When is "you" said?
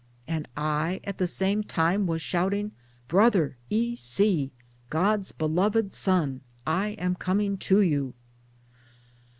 7.81-8.15